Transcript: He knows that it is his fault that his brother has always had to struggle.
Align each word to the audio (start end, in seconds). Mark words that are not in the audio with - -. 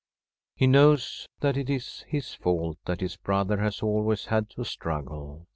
He 0.55 0.65
knows 0.65 1.27
that 1.41 1.55
it 1.55 1.69
is 1.69 2.03
his 2.07 2.33
fault 2.33 2.79
that 2.85 3.01
his 3.01 3.17
brother 3.17 3.57
has 3.59 3.83
always 3.83 4.25
had 4.25 4.49
to 4.49 4.63
struggle. 4.65 5.45